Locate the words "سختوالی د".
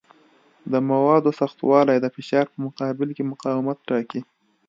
1.39-2.05